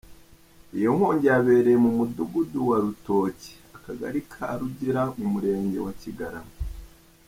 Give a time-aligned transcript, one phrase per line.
[0.75, 6.55] Iyi nkongi yabereye mu Mudugudu wa Rutoki, Akagari ka Karugira mu Murenge wa Kigarama.